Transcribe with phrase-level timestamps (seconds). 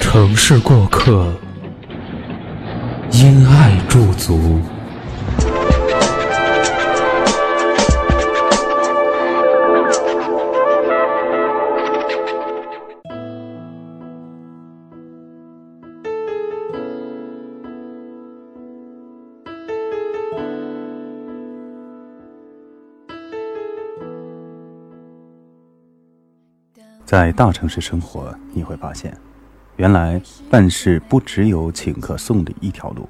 [0.00, 1.32] 城市过客，
[3.12, 4.60] 因爱驻足。
[27.18, 29.12] 在大城市生活，你会发现。
[29.74, 33.08] 原来办事不只有请客送礼一条路，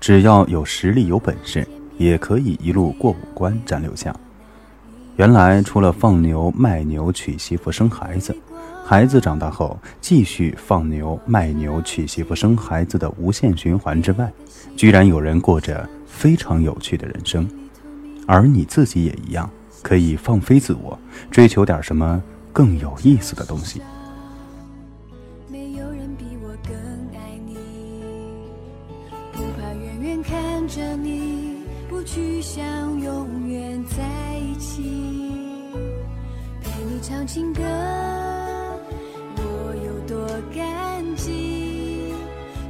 [0.00, 1.64] 只要有实力有本事，
[1.96, 4.12] 也可以一路过五关斩六将。
[5.14, 8.36] 原来除了放牛卖牛娶媳妇生孩子，
[8.84, 14.28] 孩子长大后继续放牛卖牛娶媳妇生孩子的无限循环之外，
[14.76, 17.48] 居然有人过着非常有趣的人生。
[18.26, 19.48] 而你自己也一样，
[19.82, 20.98] 可以放飞自我，
[21.30, 22.20] 追求点什么
[22.56, 23.82] 更有意思的东西。
[25.46, 26.74] 没有人比我更
[27.14, 27.54] 爱你，
[29.34, 32.64] 不怕远远看着你，不去想
[32.98, 34.84] 永远在一起，
[36.62, 37.62] 陪你唱情歌，
[39.36, 42.14] 我有多感激。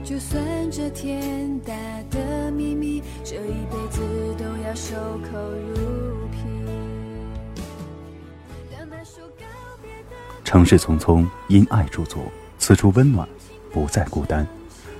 [0.02, 1.72] 就算这天大
[2.10, 4.00] 的秘密，这一辈子
[4.36, 4.96] 都要守
[5.30, 5.38] 口
[5.76, 6.15] 如
[10.46, 12.20] 城市匆匆，因爱驻足，
[12.56, 13.28] 此处温暖，
[13.72, 14.46] 不再孤单。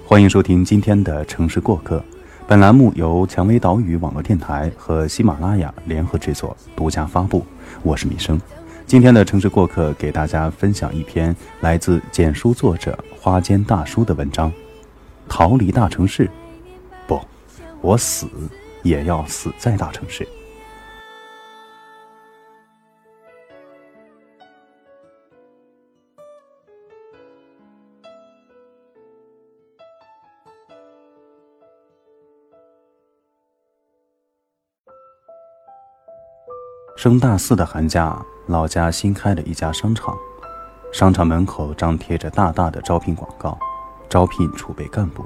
[0.05, 2.05] 欢迎收听今天的城市过客。
[2.49, 7.47] 本栏目由蔷薇岛屿网络电台和喜马拉雅联合制作，独家发布。
[7.85, 8.41] 我是米生。
[8.89, 14.53] 今天的城市过客给大家分享一篇来自简书作者花间大叔的文章：
[15.29, 16.29] 逃离大城市，
[17.07, 17.21] 不，
[17.81, 18.27] 我死
[18.83, 20.27] 也要死在大城市。
[37.07, 40.13] 升大四的寒假，老家新开了一家商场，
[40.93, 43.57] 商场门口张贴着大大的招聘广告，
[44.09, 45.25] 招聘储备干部，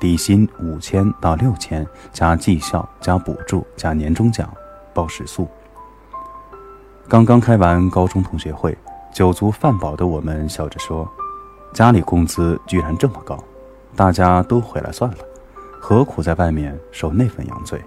[0.00, 4.52] 底薪五千到六千，加绩效加补助加年终奖，
[4.92, 5.48] 包食宿。
[7.08, 8.76] 刚刚开完高中同学会，
[9.14, 11.08] 酒足饭饱的我们笑着说
[11.72, 13.38] ：“家里工资居然这么高，
[13.94, 15.18] 大家都回来算了，
[15.80, 17.80] 何苦在外面受那份洋罪？”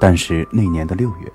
[0.00, 1.30] 但是那年的六月。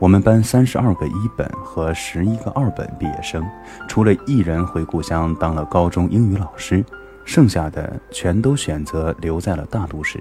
[0.00, 3.42] 我们班三十二个一本和十一个二本毕业生，
[3.88, 6.84] 除了一人回故乡当了高中英语老师，
[7.24, 10.20] 剩下的全都选择留在了大都市。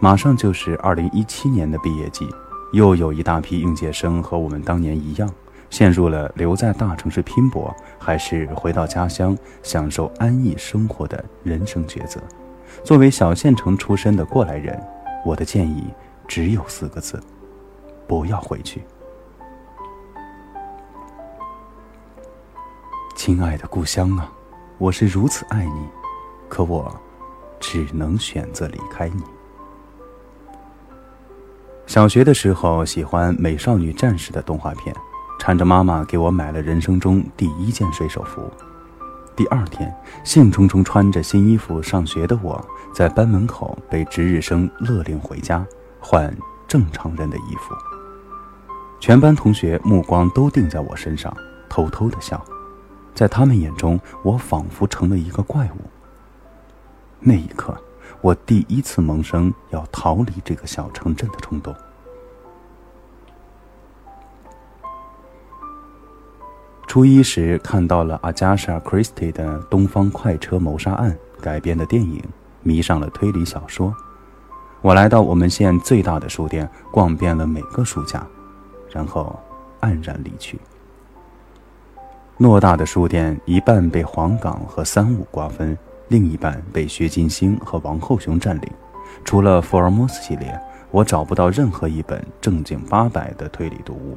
[0.00, 2.28] 马上就是二零一七年的毕业季，
[2.72, 5.30] 又有一大批应届生和我们当年一样，
[5.68, 12.20] 陷入了留在大城市拼搏，还是回到家乡享受安逸生活的人生抉择。
[12.82, 14.82] 作为小县城出身的过来人，
[15.24, 15.84] 我的建议
[16.26, 17.22] 只有四个字。
[18.06, 18.82] 不要回去，
[23.14, 24.30] 亲爱的故乡啊！
[24.78, 25.88] 我是如此爱你，
[26.48, 26.94] 可我
[27.60, 29.22] 只能选择离开你。
[31.86, 34.94] 小学的时候喜欢《美少女战士》的动画片，
[35.38, 38.50] 缠着妈妈给我买了人生中第一件水手服。
[39.36, 39.94] 第二天，
[40.24, 45.66] 兴冲冲穿着新衣服上学的我，在班门口被值日生勒令回家
[46.00, 46.34] 换
[46.68, 47.74] 正常人的衣服。
[49.04, 51.30] 全班同学目光都定在我身上，
[51.68, 52.42] 偷偷的笑，
[53.14, 55.82] 在他们眼中，我仿佛成了一个怪物。
[57.20, 57.76] 那一刻，
[58.22, 61.76] 我第一次萌生要逃离这个小城镇的冲动。
[66.86, 72.24] 初一时看到了阿加莎·克里斯蒂的《东方快车谋杀案》改编的电影，
[72.62, 73.94] 迷上了推理小说。
[74.80, 78.26] 我来到我们县最大的书店，逛遍了每个书架。
[78.94, 79.36] 然后
[79.80, 80.58] 黯然离去。
[82.38, 85.76] 偌大的书店，一半被黄冈和三五瓜分，
[86.08, 88.70] 另一半被薛金星和王后雄占领。
[89.24, 90.58] 除了福尔摩斯系列，
[90.90, 94.16] 我找不到任何一本正经八百的推理读物。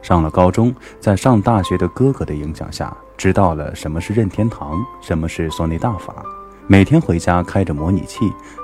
[0.00, 6.24] 上了高中，在上大学的哥哥的影响下，知道了什么是任天堂，什么是索尼大法。
[6.66, 8.18] 每天回家开着模拟器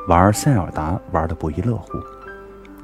[0.08, 1.92] 玩塞尔达，玩得不亦乐乎。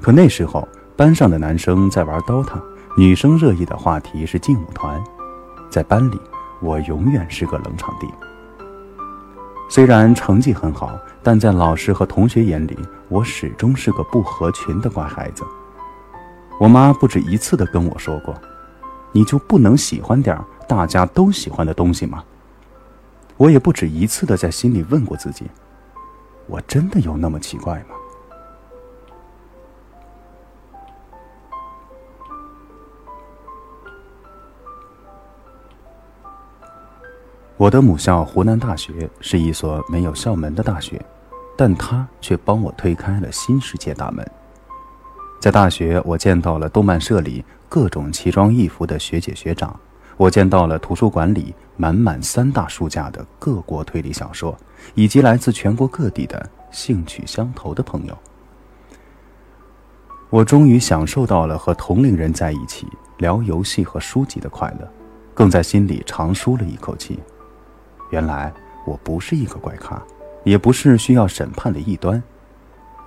[0.01, 2.61] 可那时候，班上的男生在玩 DOTA，
[2.95, 5.03] 女生热议的话题是劲舞团。
[5.69, 6.19] 在班里，
[6.61, 8.07] 我永远是个冷场地。
[9.67, 12.77] 虽然成绩很好，但在老师和同学眼里，
[13.09, 15.43] 我始终是个不合群的乖孩子。
[16.59, 18.33] 我妈不止一次的跟我说过
[19.11, 22.23] ：“你就不能喜欢点大家都喜欢的东西吗？”
[23.37, 25.45] 我也不止一次的在心里问过自己
[26.47, 27.94] ：“我真的有那么奇怪吗？”
[37.57, 41.01] 我的母校湖南大学是一所没有校门的大学，
[41.55, 44.29] 但它却帮我推开了新世界大门。
[45.39, 49.73] 在大学，我见到了动漫社里各种奇装异服的学姐学长，
[50.17, 54.53] 我见到了图书馆里满满三大书架的各国推理小说，
[54.93, 58.17] 以及来自全国各地的兴趣相投的朋友。
[60.29, 62.85] 我终于享受到了和同龄人在一起
[63.19, 64.85] 聊游戏和书籍的快乐，
[65.33, 67.17] 更在心里长舒了一口气。
[68.11, 68.53] 原来
[68.85, 70.01] 我不是一个怪咖，
[70.43, 72.21] 也不是需要审判的异端。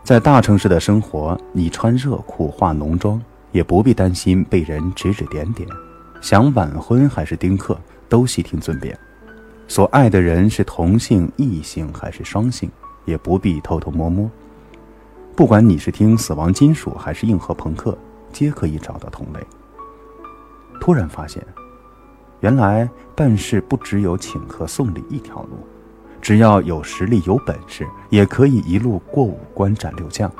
[0.03, 3.21] 在大城市的生活，你穿热裤、化浓妆，
[3.53, 5.69] 也不必担心被人指指点点。
[6.21, 7.79] 想晚婚还是丁克，
[8.09, 8.99] 都悉听尊便。
[9.67, 12.71] 所爱的人是同性、异性还是双性，
[13.05, 14.31] 也不必偷偷摸摸。
[15.37, 17.97] 不管你是听死亡金属还是硬核朋克，
[18.33, 19.41] 皆可以找到同类。
[20.81, 21.45] 突然发现。
[22.41, 25.67] 原来办事不只有请客送礼一条路，
[26.21, 30.31] 只要有实力有本事，也可以一路过五关斩六将。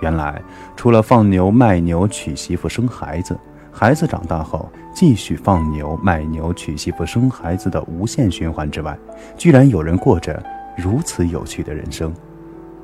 [0.00, 0.42] 原来
[0.76, 3.38] 除了放牛卖牛娶媳妇生孩子，
[3.72, 8.98] 孩子长大后继续放牛卖牛娶媳妇生孩子的无限循环之外，
[9.36, 10.42] 居然有人过着
[10.76, 12.14] 如此有趣的人生，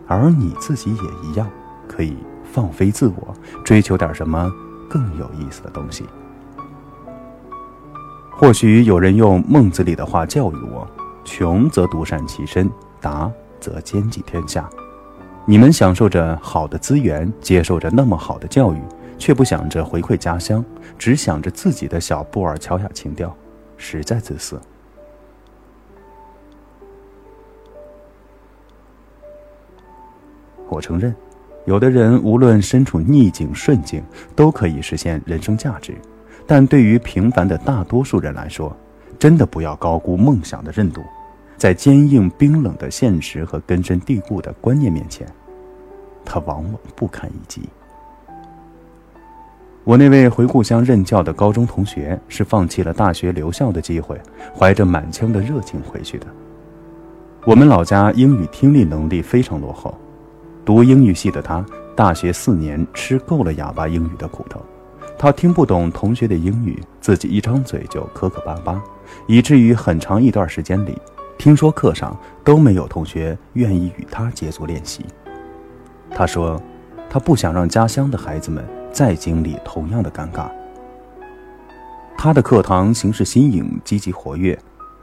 [0.07, 1.49] 而你自己也一样，
[1.89, 3.35] 可以放飞自我，
[3.65, 4.53] 追求点什么
[4.91, 6.05] 更有意思的东西。
[8.39, 10.87] 或许有人用孟子里的话教育我
[11.25, 14.69] ：“穷则独善其身，达则兼济天下。”
[15.49, 18.83] 你们享受着好的资源，接受着那么好的教育，
[19.17, 20.63] 却不想着回馈家乡，
[20.99, 23.35] 只想着自己的小布尔乔亚情调，
[23.79, 24.61] 实在自私。
[30.69, 31.17] 我承认，
[31.65, 34.05] 有的人无论身处逆境顺境，
[34.35, 35.97] 都可以实现人生价值。
[36.47, 38.75] 但对于平凡的大多数人来说，
[39.19, 41.03] 真的不要高估梦想的韧度，
[41.57, 45.27] 在坚硬冰冷的现实和根深蒂固的观念面前，
[46.25, 47.63] 他往往不堪一击。
[49.83, 54.21] 我那位回故乡任教的高中同学是放弃了大学留校的机会，
[54.57, 56.27] 怀着满腔的热情回去的。
[57.45, 59.97] 我们老家英语听力能力非常落后，
[60.65, 61.65] 读英语系的他，
[61.95, 64.61] 大学四年吃够了哑巴英语的苦头。
[65.19, 68.83] 他听不懂同学的英语，自己一张嘴就磕磕巴巴，
[69.27, 71.01] 以至于很长一段时间里，
[71.39, 72.15] 听说课上
[72.45, 75.07] 都没有同学愿意与他接触练习。
[76.11, 76.61] 他说，
[77.09, 78.63] 他不想让家乡的孩子们
[78.93, 80.51] 再经历同样的尴尬。
[82.19, 84.59] 他的课堂形式新颖、积极活跃，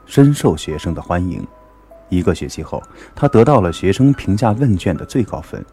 [0.06, 1.44] 深受学生的欢迎。
[2.08, 2.80] 一个学期后，
[3.16, 5.64] 他得到了学生评价问卷的最高分，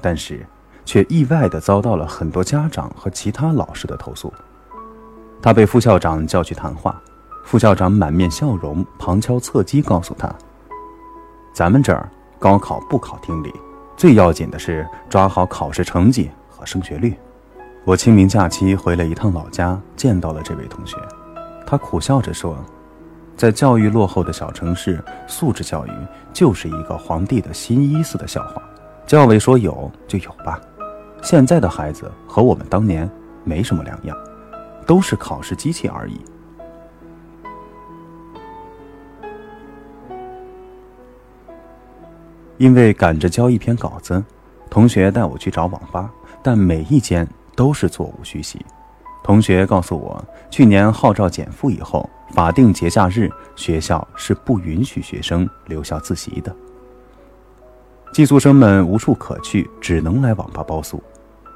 [0.00, 0.46] 但是。
[0.84, 4.32] 却意外地遭到了很多家长和其他老师的投诉。
[5.42, 7.00] 他被副校长叫去谈话，
[7.44, 10.34] 副校长满面笑容，旁敲侧击告诉他
[11.52, 13.52] ：“咱们这儿高考不考听力，
[13.96, 17.14] 最要紧的是抓好考试成绩和升学率。”
[17.84, 20.96] 我清明假期回了一趟老家，见到了这位同学，
[21.66, 22.56] 他苦笑着说
[23.36, 25.90] ：“在教育落后的小城市，素质教育
[26.32, 28.62] 就是一个皇帝的新衣似的笑话。
[29.06, 30.58] 教委说有就有吧。”
[31.24, 33.10] 现在的孩子和我们当年
[33.44, 34.14] 没什么两样，
[34.86, 36.20] 都是考试机器而已。
[42.58, 44.22] 因为赶着交一篇稿子，
[44.68, 46.12] 同学带我去找网吧，
[46.42, 47.26] 但每一间
[47.56, 48.64] 都是座无虚席。
[49.22, 56.54] 同学告诉我，去年号召减负以后，法定节假日学校是不允许学生留校自习的。
[58.12, 61.02] 寄宿生们无处可去，只能来网吧包宿。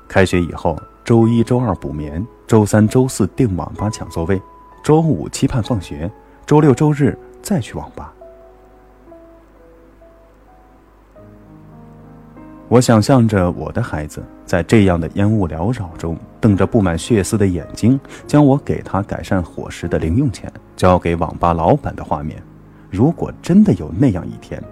[0.08, 4.40] 开学以后，周一、周二补眠，周三、周四订网吧抢座位，
[4.82, 6.10] 周五期盼放学，
[6.46, 8.12] 周六、周日再去网吧。
[12.68, 22.42] 我想象着我的孩子在这样的烟雾缭绕中，瞪着布满血丝的眼睛，将我给他改善伙食的零用钱交给网吧老板的画面。
[22.90, 24.62] 如果真的有那样一天，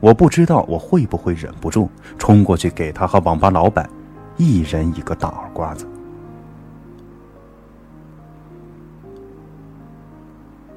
[0.00, 1.88] 我不知道我会不会忍不住
[2.18, 3.88] 冲过去给他和网吧老板
[4.36, 5.86] 一人一个大耳刮子。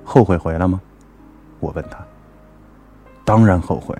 [0.03, 0.81] 后悔回来吗？
[1.59, 1.99] 我问他。
[3.23, 3.95] 当然后悔，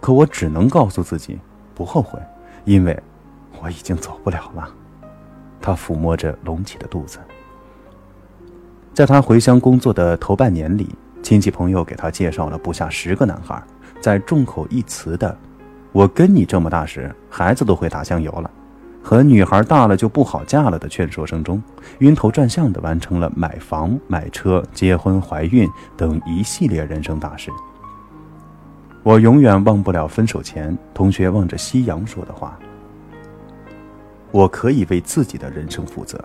[0.00, 1.38] 可我只能告诉自己。
[1.74, 2.20] 不后悔，
[2.64, 3.00] 因为
[3.62, 4.68] 我已经走不了了。
[5.60, 7.18] 他抚摸着隆起的肚子。
[8.92, 13.62] 在他回乡工作的头半年里，亲戚朋友给他介绍了不下十个男孩，
[14.00, 15.36] 在众口一词的
[15.92, 18.50] “我跟你这么大时，孩子都会打酱油了”
[19.08, 21.62] 和“女孩大了就不好嫁了”的劝说声中，
[22.00, 27.50] 晕头转向的完成了买房、买车、结婚、怀孕等一系列人生大事。
[29.02, 32.58] 我永远忘不了分手前同学望着夕阳说的话
[34.30, 36.22] ：“我可以为自己的人生负责，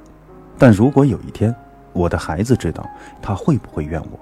[0.60, 1.56] 但如果有一天
[1.94, 2.86] 我的孩子知道，
[3.22, 4.20] 他会不会怨我？”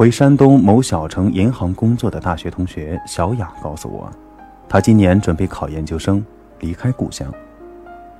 [0.00, 4.10] 回山东某小城银行工作的大学同学小雅告诉我，
[4.66, 6.24] 她今年准备考研究生，
[6.60, 7.30] 离开故乡。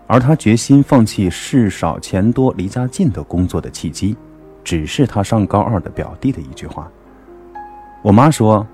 [0.06, 4.14] 而她决心放弃事少钱多、离家近的工作的契机，
[4.62, 6.86] 只是她上高二的表弟的一句话。
[8.02, 8.66] 我妈说：“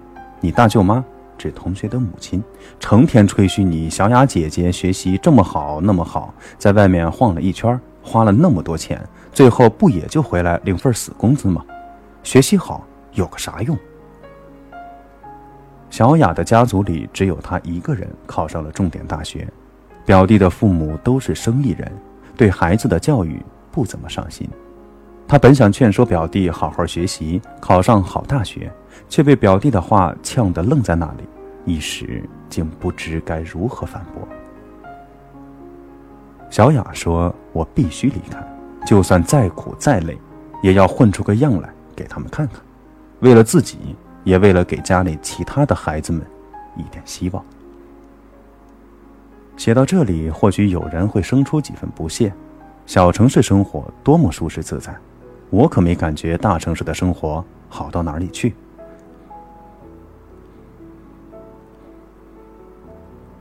[0.43, 1.05] 你大舅妈
[1.39, 2.43] 指同学的母亲，
[2.81, 9.01] 成天吹嘘你小雅姐姐学习这么好那么好，在外面晃了一圈，花了那么多钱，
[9.33, 11.65] 最后不也就回来领份死工资吗？
[12.25, 12.85] 学习好
[13.17, 13.77] 有个啥用？”
[15.91, 19.49] 小雅的家族里只有她一个人考上了重点大学。
[20.05, 21.91] 表弟的父母都是生意人，
[22.37, 24.49] 对孩子的教育不怎么上心。
[25.27, 28.71] 他本想劝说表弟好好学习，考上好大学，
[29.09, 31.25] 却被表弟的话呛得愣在那里，
[31.65, 34.23] 一时竟不知该如何反驳。
[36.51, 38.39] 小雅说：“我必须离开，
[38.87, 40.17] 就算再苦再累，
[40.63, 42.61] 也要混出个样来给他们看看，
[43.21, 43.79] 为了自己，
[44.25, 46.25] 也为了给家里其他的孩子们
[46.77, 47.45] 一点希望。”
[49.57, 52.33] 写到这里，或许有人会生出几分不屑：
[52.85, 54.95] 小城市生活多么舒适自在，
[55.49, 58.55] 我可没感觉大城市的生活好到哪里去。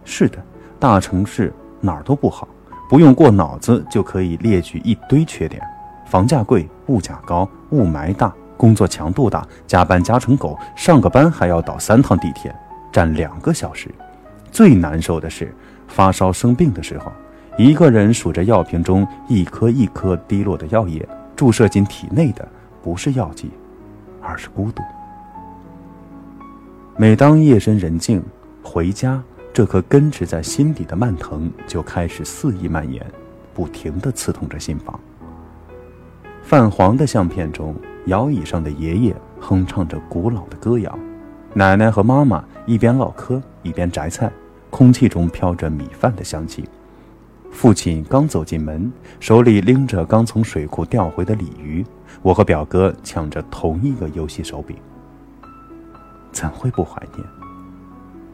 [0.06, 0.42] 是的，
[0.80, 1.52] 大城市
[1.82, 2.48] 哪儿都不好，
[2.90, 5.62] 不用过脑子就可以列举一堆缺点：
[6.06, 12.56] 房价贵、物价高、雾霾大、工作强度大、加班加成狗、上个班还要倒三趟地铁，
[12.92, 13.90] 站两个小时。
[14.52, 15.54] 最难受的是。
[15.88, 17.12] 发烧生病的时候，
[17.60, 22.46] 一个人数着药瓶中一颗一颗滴落的药液，注射进体内的
[22.82, 23.52] 不是药剂，
[24.20, 24.82] 而是孤独。
[26.98, 28.22] 每当夜深人静，
[28.64, 29.22] 回家，
[29.54, 33.06] 这颗根植在心底的蔓藤就开始肆意蔓延，
[33.54, 35.00] 不停地刺痛着心房。
[36.42, 40.98] 泛黄的相片中，摇椅上的爷爷哼唱着古老的歌谣，
[41.54, 44.32] 奶奶和妈妈一边唠嗑一边摘菜。
[44.70, 46.68] 空气中飘着米饭的香气。
[47.50, 51.86] 父亲刚走进门，手里拎着刚从水库钓回的鲤鱼。
[52.22, 54.76] 我和表哥抢着同一个游戏手柄。
[56.34, 57.26] 怎会不怀念？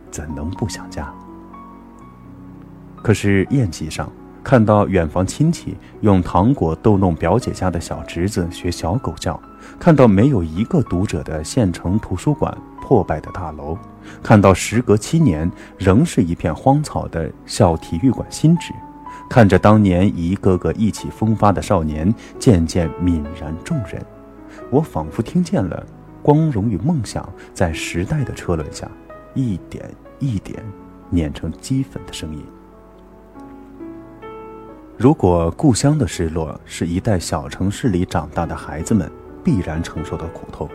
[0.09, 1.13] 怎能不想家？
[3.03, 4.11] 可是宴席上
[4.43, 9.39] 看到远房亲戚用糖果逗弄表姐家的小侄子学小狗叫，
[9.79, 12.55] 看到没有一个读者的县城图书馆。
[12.81, 13.77] 破败的大楼，
[14.21, 18.73] 看到时隔七年仍是一片荒草的校体育馆新址，
[19.29, 24.05] 看着当年一个个意气风发的少年渐渐泯然众人，
[24.69, 25.85] 我仿佛听见了
[26.21, 28.91] 光荣与梦想在时代的车轮下
[29.35, 30.61] 一点一点
[31.09, 32.43] 碾成齑粉的声音。
[35.01, 39.11] 如果故乡的失落是一代小城市里长大的孩子们
[39.43, 40.69] 必然承受的苦痛。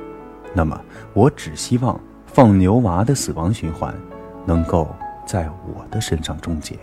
[0.52, 0.76] 那么，
[1.14, 3.94] 我只希望放牛娃的死亡循环，
[4.44, 4.88] 能够
[5.24, 6.76] 在我的身上终结。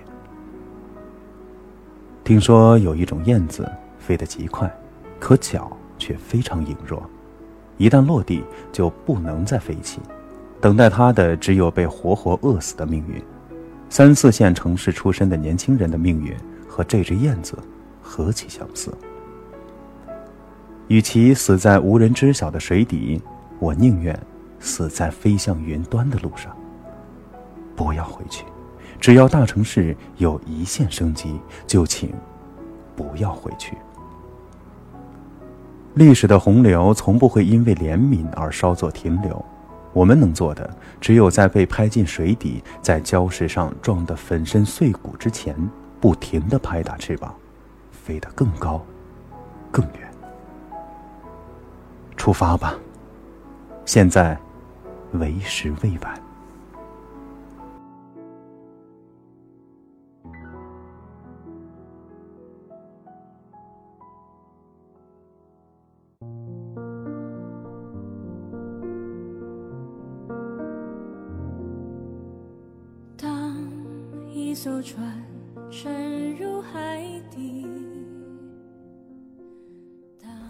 [2.24, 3.70] 听说有一种燕子
[4.00, 4.74] 飞得极快，
[5.20, 7.04] 可脚却非常羸弱，
[7.76, 10.00] 一旦落地就不能再飞起，
[10.62, 13.22] 等待它的只有被活活饿死的命运。
[13.90, 16.34] 三四线城市出身的年轻人的命运
[16.74, 17.56] 和这只燕子
[18.02, 18.92] 何其相似！
[20.88, 23.22] 与其死在无人知晓的水底。
[23.60, 24.20] 我宁愿
[24.60, 26.52] 死在飞向云端的路上。
[27.76, 28.44] 不要回去，
[29.00, 32.12] 只要大城市有一线生机，就请
[32.96, 33.78] 不要回去。
[35.94, 39.46] 历史的洪流从不会因为怜悯而稍作停留。
[39.94, 40.68] 我们能做的，
[41.00, 45.56] 只有在被拍进水底，在礁石上撞得粉身碎骨之前，
[46.04, 47.34] 不停的拍打翅膀，
[47.90, 48.86] 飞得更高、
[49.72, 50.12] 更远。
[52.18, 52.76] 出发吧！
[53.86, 54.38] 现在，
[55.14, 56.22] 为时未晚。
[73.16, 73.56] 当
[74.30, 75.02] 一艘船
[75.82, 77.02] 沉入海
[77.32, 77.66] 底。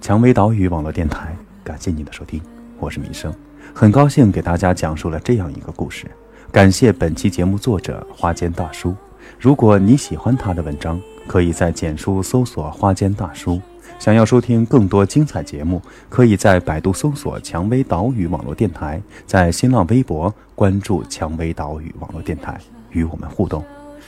[0.02, 2.42] 蔷薇岛屿网络电台，感谢您的收听，
[2.78, 3.34] 我是米生，
[3.74, 6.12] 很高兴给大家讲述了这样一个故事。
[6.52, 8.94] 感谢本期节目作者花间大叔。
[9.40, 13.62] 如果你喜欢他的文章，可以在简书搜索“花间大叔”。
[14.00, 22.60] 想要收听更多精彩节目，可以在百度搜索“蔷薇岛屿网络电台”，在新浪微博关注“蔷薇岛屿网络电台”，
[22.92, 23.64] 与我们互动。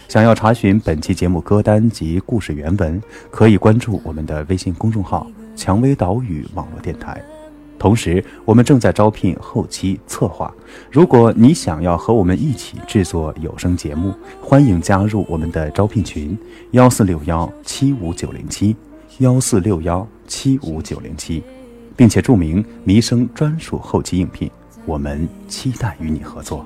[0.08, 7.22] 想要查询本期节目歌单及故事原文，可以关注我们的微信公众号“蔷薇岛屿网络电台”。
[7.78, 10.54] 同时，我们正在招聘后期策划。
[10.92, 16.38] 如果你想要和我们一起制作有声节目，欢迎加入我们的招聘群：
[16.72, 18.76] 幺四六幺七五九零七
[19.18, 21.44] 幺四六幺七五九零七，
[21.96, 24.50] 并且注明“迷声专属后期应聘”。
[24.86, 26.66] 我们期待与你合作。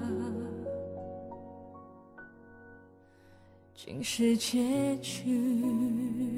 [4.13, 4.59] 是结
[5.01, 6.30] 局。